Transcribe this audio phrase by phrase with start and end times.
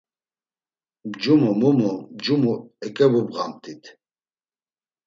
[1.07, 2.53] Mcumu, mumu, mcumu
[2.85, 3.83] eǩevubğamt̆it.